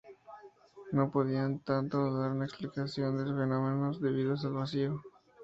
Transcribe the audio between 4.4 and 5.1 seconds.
al vacío.